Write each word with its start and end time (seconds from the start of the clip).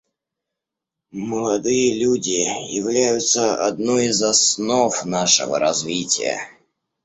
Молодые 1.11 1.93
люди 1.99 2.47
являются 2.73 3.53
одной 3.67 4.07
из 4.07 4.23
основ 4.23 5.05
нашего 5.05 5.59
развития. 5.59 6.39